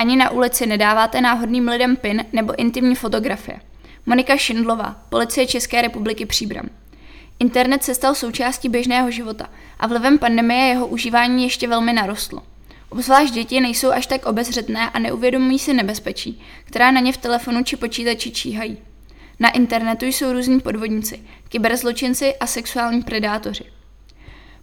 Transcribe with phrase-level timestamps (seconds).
[0.00, 3.60] Ani na ulici nedáváte náhodným lidem pin nebo intimní fotografie.
[4.06, 6.68] Monika Šindlová, Policie České republiky Příbram.
[7.38, 12.42] Internet se stal součástí běžného života a vlivem pandemie jeho užívání ještě velmi narostlo.
[12.88, 17.64] Obzvlášť děti nejsou až tak obezřetné a neuvědomují si nebezpečí, která na ně v telefonu
[17.64, 18.78] či počítači číhají.
[19.40, 23.64] Na internetu jsou různí podvodníci, kyberzločinci a sexuální predátoři.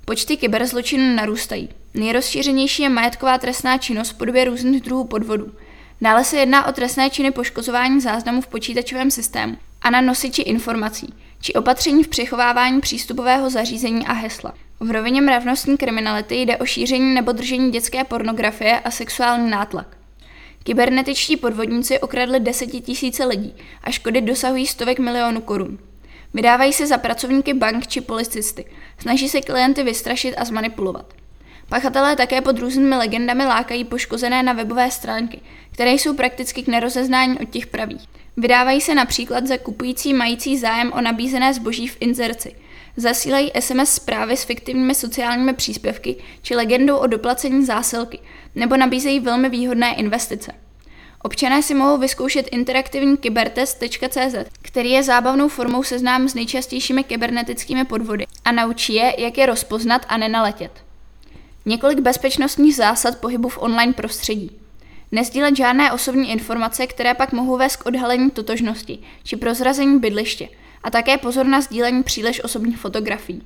[0.09, 1.69] Počty kyberzločinů narůstají.
[1.93, 5.51] Nejrozšířenější je majetková trestná činnost v podobě různých druhů podvodů.
[6.01, 11.13] Dále se jedná o trestné činy poškozování záznamů v počítačovém systému a na nosiči informací,
[11.41, 14.53] či opatření v přechovávání přístupového zařízení a hesla.
[14.79, 19.97] V rovině mravnostní kriminality jde o šíření nebo držení dětské pornografie a sexuální nátlak.
[20.63, 23.53] Kybernetičtí podvodníci okradli desetitisíce lidí
[23.83, 25.77] a škody dosahují stovek milionů korun.
[26.33, 28.65] Vydávají se za pracovníky bank či policisty,
[28.97, 31.13] snaží se klienty vystrašit a zmanipulovat.
[31.69, 35.41] Pachatelé také pod různými legendami lákají poškozené na webové stránky,
[35.71, 38.01] které jsou prakticky k nerozeznání od těch pravých.
[38.37, 42.55] Vydávají se například za kupující mající zájem o nabízené zboží v inzerci.
[42.97, 48.19] Zasílají SMS zprávy s fiktivními sociálními příspěvky či legendou o doplacení zásilky,
[48.55, 50.51] nebo nabízejí velmi výhodné investice.
[51.23, 54.35] Občané si mohou vyzkoušet interaktivní kybertest.cz,
[54.67, 60.05] který je zábavnou formou seznám s nejčastějšími kybernetickými podvody a naučí je, jak je rozpoznat
[60.09, 60.71] a nenaletět.
[61.65, 64.51] Několik bezpečnostních zásad pohybu v online prostředí.
[65.11, 70.49] Nezdílet žádné osobní informace, které pak mohou vést k odhalení totožnosti či prozrazení bydliště
[70.83, 73.41] a také pozor na sdílení příliš osobních fotografií.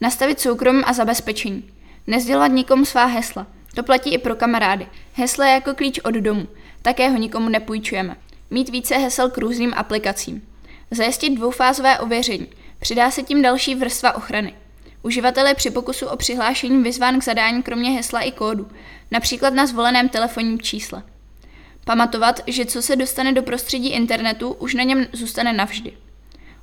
[0.00, 1.64] Nastavit soukromí a zabezpečení.
[2.06, 3.46] Nezdělat nikomu svá hesla.
[3.74, 4.86] To platí i pro kamarády.
[5.12, 6.46] Heslo je jako klíč od domu,
[6.82, 8.16] také ho nikomu nepůjčujeme.
[8.50, 10.42] Mít více hesel k různým aplikacím.
[10.90, 12.48] Zajistit dvoufázové ověření.
[12.80, 14.54] Přidá se tím další vrstva ochrany.
[15.02, 18.68] Uživatel je při pokusu o přihlášení vyzván k zadání kromě hesla i kódu,
[19.10, 21.02] například na zvoleném telefonním čísle.
[21.84, 25.92] Pamatovat, že co se dostane do prostředí internetu, už na něm zůstane navždy.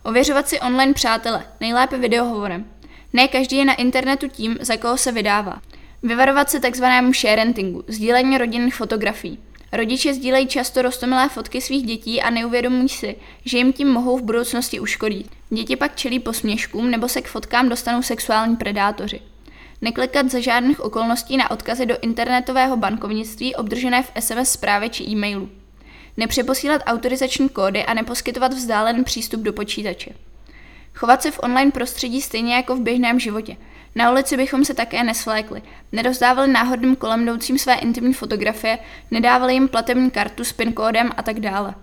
[0.04, 2.66] Ověřovat si online přátele, nejlépe videohovorem.
[3.14, 5.62] Ne každý je na internetu tím, za koho se vydává.
[6.04, 9.40] Vyvarovat se takzvanému sharentingu, sdílení rodinných fotografií.
[9.74, 13.16] Rodiče sdílejí často rostomilé fotky svých dětí a neuvědomují si,
[13.46, 15.30] že jim tím mohou v budoucnosti uškodit.
[15.50, 19.20] Děti pak čelí posměškům nebo se k fotkám dostanou sexuální predátoři.
[19.82, 25.50] Neklikat za žádných okolností na odkazy do internetového bankovnictví obdržené v SMS zprávě či e-mailu.
[26.18, 30.12] Nepřeposílat autorizační kódy a neposkytovat vzdálený přístup do počítače.
[30.94, 33.58] Chovat se v online prostředí stejně jako v běžném životě–
[33.96, 38.80] na ulici bychom se také nesvlékli, nerozdávali náhodným kolem jdoucím své intimní fotografie,
[39.12, 41.76] nedávali jim platební kartu s PIN kódem a tak dále.